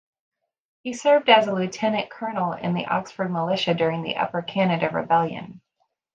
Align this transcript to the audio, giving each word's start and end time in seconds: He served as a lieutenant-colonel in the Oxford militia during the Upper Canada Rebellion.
He 0.81 0.93
served 0.93 1.29
as 1.29 1.45
a 1.45 1.53
lieutenant-colonel 1.53 2.53
in 2.53 2.73
the 2.73 2.87
Oxford 2.87 3.29
militia 3.31 3.75
during 3.75 4.01
the 4.01 4.15
Upper 4.15 4.41
Canada 4.41 4.89
Rebellion. 4.89 5.61